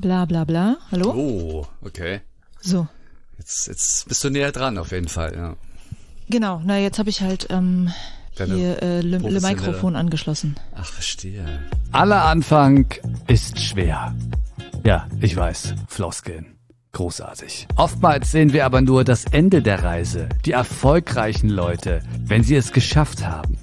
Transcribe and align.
Bla 0.00 0.24
bla 0.24 0.44
bla. 0.44 0.76
Hallo? 0.90 1.12
Oh, 1.14 1.66
okay. 1.82 2.20
So. 2.60 2.86
Jetzt, 3.38 3.66
jetzt 3.66 4.08
bist 4.08 4.24
du 4.24 4.30
näher 4.30 4.52
dran 4.52 4.78
auf 4.78 4.92
jeden 4.92 5.08
Fall, 5.08 5.34
ja. 5.34 5.56
Genau, 6.28 6.60
na 6.64 6.78
jetzt 6.78 6.98
habe 6.98 7.10
ich 7.10 7.20
halt 7.20 7.46
ähm, 7.50 7.92
Deine 8.36 8.54
hier 8.54 8.82
äh, 8.82 9.00
Le, 9.00 9.18
Le 9.18 9.40
Mikrofon 9.40 9.96
angeschlossen. 9.96 10.56
Ach, 10.74 10.84
verstehe. 10.84 11.44
Aller 11.92 12.24
Anfang 12.24 12.86
ist 13.28 13.60
schwer. 13.60 14.14
Ja, 14.84 15.06
ich 15.20 15.36
weiß, 15.36 15.74
Floskeln. 15.88 16.56
Großartig. 16.92 17.68
Oftmals 17.76 18.32
sehen 18.32 18.52
wir 18.52 18.64
aber 18.64 18.80
nur 18.80 19.04
das 19.04 19.24
Ende 19.26 19.60
der 19.60 19.82
Reise, 19.82 20.28
die 20.44 20.52
erfolgreichen 20.52 21.50
Leute, 21.50 22.02
wenn 22.24 22.42
sie 22.42 22.56
es 22.56 22.72
geschafft 22.72 23.26
haben. 23.26 23.58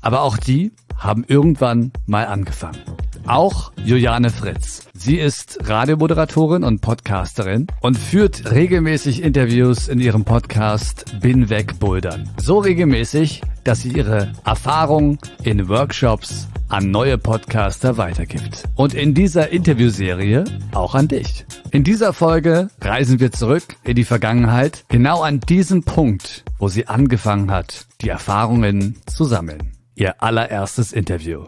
Aber 0.00 0.22
auch 0.22 0.36
die 0.36 0.72
haben 0.96 1.24
irgendwann 1.26 1.92
mal 2.06 2.26
angefangen. 2.26 2.78
Auch 3.26 3.72
Juliane 3.84 4.30
Fritz. 4.30 4.86
Sie 4.94 5.16
ist 5.16 5.58
Radiomoderatorin 5.64 6.62
und 6.62 6.80
Podcasterin 6.80 7.66
und 7.80 7.98
führt 7.98 8.52
regelmäßig 8.52 9.20
Interviews 9.22 9.88
in 9.88 10.00
ihrem 10.00 10.24
Podcast 10.24 11.20
Bin 11.20 11.50
weg 11.50 11.80
Bouldern. 11.80 12.30
So 12.40 12.58
regelmäßig, 12.58 13.42
dass 13.64 13.82
sie 13.82 13.88
ihre 13.88 14.32
Erfahrung 14.44 15.18
in 15.42 15.68
Workshops 15.68 16.46
an 16.68 16.92
neue 16.92 17.18
Podcaster 17.18 17.96
weitergibt. 17.96 18.62
Und 18.76 18.94
in 18.94 19.12
dieser 19.12 19.50
Interviewserie 19.50 20.44
auch 20.72 20.94
an 20.94 21.08
dich. 21.08 21.46
In 21.72 21.82
dieser 21.82 22.12
Folge 22.12 22.70
reisen 22.80 23.18
wir 23.18 23.32
zurück 23.32 23.64
in 23.82 23.96
die 23.96 24.04
Vergangenheit, 24.04 24.84
genau 24.88 25.22
an 25.22 25.40
diesem 25.40 25.82
Punkt, 25.82 26.44
wo 26.58 26.68
sie 26.68 26.86
angefangen 26.86 27.50
hat, 27.50 27.86
die 28.02 28.08
Erfahrungen 28.08 28.96
zu 29.06 29.24
sammeln. 29.24 29.72
Ihr 29.96 30.22
allererstes 30.22 30.92
Interview. 30.92 31.46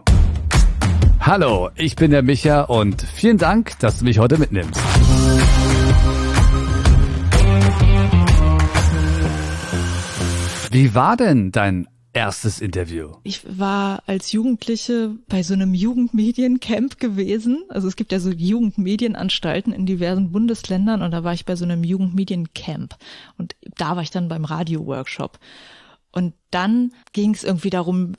Hallo, 1.21 1.71
ich 1.75 1.97
bin 1.97 2.11
der 2.11 2.23
Micha 2.23 2.63
und 2.63 3.03
vielen 3.03 3.39
Dank, 3.39 3.79
dass 3.81 3.99
du 3.99 4.05
mich 4.05 4.19
heute 4.19 4.39
mitnimmst. 4.39 4.81
Wie 10.71 10.95
war 10.95 11.17
denn 11.17 11.51
dein 11.51 11.89
erstes 12.13 12.61
Interview? 12.61 13.13
Ich 13.25 13.43
war 13.59 14.03
als 14.07 14.33
Jugendliche 14.33 15.17
bei 15.29 15.43
so 15.43 15.55
einem 15.55 15.75
Jugendmediencamp 15.75 16.99
gewesen. 16.99 17.65
Also 17.69 17.89
es 17.89 17.97
gibt 17.97 18.13
ja 18.13 18.21
so 18.21 18.31
Jugendmedienanstalten 18.31 19.73
in 19.73 19.87
diversen 19.87 20.33
Bundesländern 20.33 21.03
und 21.03 21.11
da 21.11 21.25
war 21.25 21.35
ich 21.35 21.45
bei 21.45 21.57
so 21.57 21.65
einem 21.65 21.85
Jugendmediencamp 21.85 22.97
und 23.37 23.55
da 23.77 23.97
war 23.97 24.03
ich 24.03 24.11
dann 24.11 24.29
beim 24.29 24.45
Radio-Workshop. 24.45 25.39
Und 26.11 26.35
dann 26.51 26.93
ging 27.13 27.35
es 27.35 27.45
irgendwie 27.45 27.71
darum, 27.71 28.15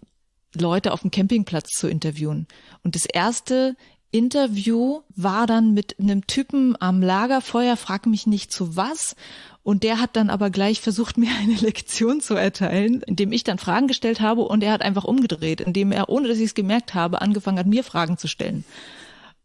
Leute 0.56 0.92
auf 0.92 1.02
dem 1.02 1.12
Campingplatz 1.12 1.70
zu 1.70 1.88
interviewen. 1.88 2.48
Und 2.84 2.96
das 2.96 3.06
erste 3.06 3.76
Interview 4.12 5.02
war 5.16 5.46
dann 5.46 5.74
mit 5.74 6.00
einem 6.00 6.26
Typen 6.26 6.76
am 6.80 7.02
Lagerfeuer, 7.02 7.78
frag 7.78 8.08
mich 8.08 8.26
nicht 8.26 8.52
zu 8.52 8.76
was. 8.76 9.16
Und 9.62 9.84
der 9.84 10.00
hat 10.02 10.16
dann 10.16 10.30
aber 10.30 10.50
gleich 10.50 10.82
versucht, 10.82 11.18
mir 11.20 11.30
eine 11.40 11.56
Lektion 11.56 12.22
zu 12.22 12.34
erteilen, 12.36 13.04
indem 13.06 13.32
ich 13.32 13.44
dann 13.44 13.60
Fragen 13.60 13.88
gestellt 13.88 14.22
habe 14.22 14.42
und 14.42 14.64
er 14.64 14.72
hat 14.72 14.82
einfach 14.82 15.04
umgedreht, 15.04 15.62
indem 15.62 15.92
er, 15.92 16.10
ohne 16.10 16.28
dass 16.28 16.38
ich 16.38 16.46
es 16.46 16.56
gemerkt 16.56 16.94
habe, 16.94 17.22
angefangen 17.22 17.60
hat, 17.60 17.68
mir 17.68 17.84
Fragen 17.84 18.18
zu 18.18 18.28
stellen. 18.28 18.64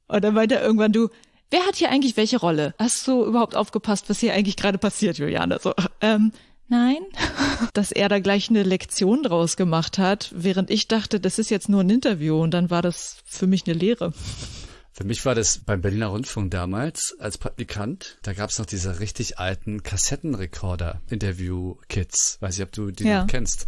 Und 0.06 0.24
dann 0.24 0.34
meinte 0.34 0.56
er 0.56 0.62
irgendwann, 0.62 0.92
du, 0.92 1.08
wer 1.50 1.66
hat 1.66 1.76
hier 1.76 1.90
eigentlich 1.90 2.16
welche 2.16 2.38
Rolle? 2.38 2.74
Hast 2.78 3.06
du 3.06 3.24
überhaupt 3.24 3.56
aufgepasst, 3.56 4.08
was 4.08 4.20
hier 4.20 4.32
eigentlich 4.32 4.56
gerade 4.56 4.78
passiert, 4.78 5.18
Juliane? 5.18 5.58
So, 5.62 5.74
ähm, 6.00 6.32
nein. 6.68 6.98
Dass 7.72 7.92
er 7.92 8.08
da 8.08 8.18
gleich 8.18 8.50
eine 8.50 8.62
Lektion 8.62 9.22
draus 9.22 9.56
gemacht 9.56 9.98
hat, 9.98 10.30
während 10.34 10.70
ich 10.70 10.88
dachte, 10.88 11.20
das 11.20 11.38
ist 11.38 11.50
jetzt 11.50 11.68
nur 11.68 11.82
ein 11.82 11.90
Interview 11.90 12.40
und 12.42 12.52
dann 12.52 12.70
war 12.70 12.82
das 12.82 13.18
für 13.24 13.46
mich 13.46 13.64
eine 13.66 13.74
Lehre. 13.74 14.12
Für 14.96 15.02
mich 15.04 15.24
war 15.26 15.34
das 15.34 15.58
beim 15.58 15.80
Berliner 15.80 16.06
Rundfunk 16.06 16.52
damals 16.52 17.16
als 17.18 17.36
Praktikant. 17.36 18.16
Da 18.22 18.32
gab 18.32 18.50
es 18.50 18.60
noch 18.60 18.66
diese 18.66 19.00
richtig 19.00 19.40
alten 19.40 19.82
Kassettenrekorder-Interview-Kits. 19.82 22.36
Weiß 22.40 22.56
ich, 22.56 22.62
ob 22.62 22.70
du 22.70 22.92
die 22.92 23.02
Ja. 23.04 23.22
noch 23.22 23.26
kennst. 23.26 23.66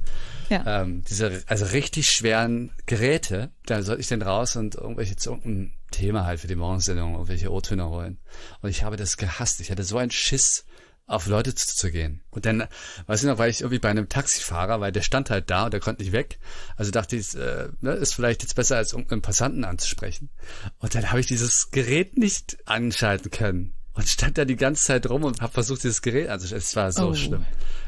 Ja. 0.51 0.83
Ähm, 0.83 1.03
diese, 1.09 1.43
also 1.49 1.65
richtig 1.67 2.07
schweren 2.07 2.71
Geräte. 2.87 3.51
Da 3.67 3.83
sollte 3.83 4.03
ich 4.03 4.07
dann 4.09 4.23
raus 4.23 4.55
und 4.55 4.77
irgendwelche 4.77 5.17
zu 5.17 5.31
irgendeinem 5.31 5.73
Thema 5.91 6.27
halt 6.27 6.39
für 6.41 6.47
die 6.47 6.55
Morgensendung, 6.55 7.15
irgendwelche 7.15 7.51
O-Töne 7.51 7.89
holen. 7.89 8.19
Und 8.63 8.71
ich 8.71 8.85
habe 8.85 8.97
das 8.97 9.17
gehasst. 9.17 9.61
Ich 9.61 9.73
hatte 9.73 9.83
so 9.83 9.99
einen 9.99 10.13
Schiss, 10.13 10.65
auf 11.07 11.27
Leute 11.27 11.55
zuzugehen. 11.55 12.23
Und 12.31 12.47
dann, 12.47 12.65
weiß 13.07 13.23
ich 13.23 13.29
noch, 13.29 13.39
war 13.39 13.49
ich 13.49 13.61
irgendwie 13.61 13.79
bei 13.79 13.91
einem 13.91 14.09
Taxifahrer, 14.09 14.81
weil 14.81 14.91
der 14.93 15.03
stand 15.03 15.31
halt 15.31 15.51
da 15.51 15.67
und 15.67 15.73
der 15.73 15.81
konnte 15.81 16.03
nicht 16.03 16.13
weg. 16.13 16.39
Also 16.77 16.91
dachte 16.91 17.17
ich, 17.17 17.35
äh, 17.37 17.69
ne, 17.81 17.93
ist 17.93 18.15
vielleicht 18.15 18.43
jetzt 18.43 18.55
besser, 18.57 18.77
als 18.77 18.93
irgendeinen 18.93 19.23
Passanten 19.23 19.65
anzusprechen. 19.65 20.31
Und 20.79 20.95
dann 20.95 21.09
habe 21.11 21.21
ich 21.21 21.27
dieses 21.27 21.71
Gerät 21.71 22.19
nicht 22.19 22.59
anschalten 22.67 23.31
können. 23.31 23.73
Und 23.95 24.07
stand 24.09 24.37
da 24.37 24.45
die 24.45 24.57
ganze 24.57 24.83
Zeit 24.85 25.09
rum 25.09 25.25
und 25.25 25.41
habe 25.41 25.53
versucht, 25.55 25.83
dieses 25.85 26.03
Gerät 26.03 26.29
anzuschalten. 26.29 26.59
Es 26.67 26.77
war 26.77 26.93
so 26.93 27.09
Oh. 27.09 27.15
schlimm. 27.15 27.47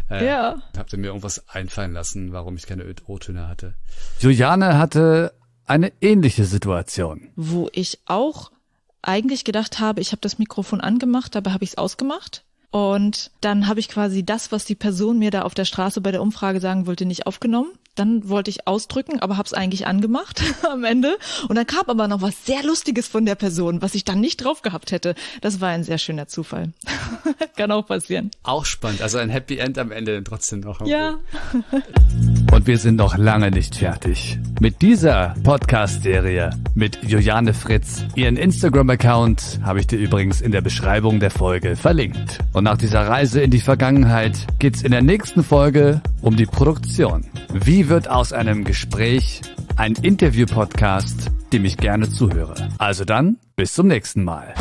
Äh, 0.08 0.24
Ja. 0.24 0.62
Habt 0.76 0.92
ihr 0.92 0.98
mir 0.98 1.08
irgendwas 1.08 1.46
einfallen 1.48 1.92
lassen, 1.92 2.32
warum 2.32 2.56
ich 2.56 2.66
keine 2.66 2.84
O-Töne 3.06 3.46
hatte? 3.48 3.74
Juliane 4.20 4.78
hatte 4.78 5.34
eine 5.66 5.92
ähnliche 6.00 6.44
Situation. 6.46 7.28
wo 7.36 7.68
ich 7.72 7.98
auch 8.06 8.52
eigentlich 9.02 9.44
gedacht 9.44 9.80
habe, 9.80 10.00
ich 10.00 10.12
habe 10.12 10.20
das 10.22 10.38
Mikrofon 10.38 10.80
angemacht, 10.80 11.34
dabei 11.34 11.50
habe 11.52 11.64
ich 11.64 11.70
es 11.70 11.78
ausgemacht. 11.78 12.44
Und 12.70 13.30
dann 13.40 13.66
habe 13.66 13.80
ich 13.80 13.88
quasi 13.88 14.24
das, 14.24 14.52
was 14.52 14.64
die 14.64 14.74
Person 14.74 15.18
mir 15.18 15.30
da 15.30 15.42
auf 15.42 15.54
der 15.54 15.64
Straße 15.64 16.00
bei 16.00 16.12
der 16.12 16.22
Umfrage 16.22 16.60
sagen 16.60 16.86
wollte, 16.86 17.06
nicht 17.06 17.26
aufgenommen. 17.26 17.70
Dann 17.98 18.28
wollte 18.28 18.50
ich 18.50 18.68
ausdrücken, 18.68 19.18
aber 19.18 19.36
habe 19.36 19.46
es 19.46 19.52
eigentlich 19.52 19.86
angemacht 19.88 20.40
am 20.70 20.84
Ende. 20.84 21.18
Und 21.48 21.56
dann 21.56 21.66
kam 21.66 21.84
aber 21.88 22.06
noch 22.06 22.22
was 22.22 22.46
sehr 22.46 22.62
Lustiges 22.62 23.08
von 23.08 23.26
der 23.26 23.34
Person, 23.34 23.82
was 23.82 23.94
ich 23.96 24.04
dann 24.04 24.20
nicht 24.20 24.44
drauf 24.44 24.62
gehabt 24.62 24.92
hätte. 24.92 25.16
Das 25.40 25.60
war 25.60 25.70
ein 25.70 25.82
sehr 25.82 25.98
schöner 25.98 26.28
Zufall. 26.28 26.72
Kann 27.56 27.72
auch 27.72 27.86
passieren. 27.86 28.30
Auch 28.44 28.64
spannend. 28.64 29.02
Also 29.02 29.18
ein 29.18 29.30
Happy 29.30 29.58
End 29.58 29.78
am 29.78 29.90
Ende 29.90 30.22
trotzdem 30.22 30.60
noch. 30.60 30.86
Ja. 30.86 31.18
Und 32.52 32.66
wir 32.66 32.78
sind 32.78 32.96
noch 32.96 33.16
lange 33.16 33.50
nicht 33.50 33.74
fertig. 33.74 34.38
Mit 34.60 34.80
dieser 34.80 35.34
Podcast-Serie 35.42 36.50
mit 36.74 37.02
Juliane 37.02 37.52
Fritz. 37.52 38.04
Ihren 38.14 38.36
Instagram-Account 38.36 39.60
habe 39.62 39.80
ich 39.80 39.86
dir 39.88 39.98
übrigens 39.98 40.40
in 40.40 40.52
der 40.52 40.60
Beschreibung 40.60 41.18
der 41.18 41.30
Folge 41.30 41.74
verlinkt. 41.74 42.38
Und 42.52 42.64
nach 42.64 42.78
dieser 42.78 43.06
Reise 43.08 43.40
in 43.40 43.50
die 43.50 43.60
Vergangenheit 43.60 44.38
geht's 44.58 44.82
in 44.82 44.92
der 44.92 45.02
nächsten 45.02 45.42
Folge 45.42 46.00
um 46.22 46.36
die 46.36 46.46
Produktion. 46.46 47.24
Wie 47.52 47.87
wird 47.88 48.08
aus 48.08 48.32
einem 48.32 48.64
Gespräch 48.64 49.40
ein 49.76 49.94
Interview-Podcast, 49.94 51.30
dem 51.52 51.64
ich 51.64 51.76
gerne 51.76 52.10
zuhöre? 52.10 52.54
Also 52.78 53.04
dann, 53.04 53.38
bis 53.56 53.72
zum 53.72 53.88
nächsten 53.88 54.24
Mal. 54.24 54.54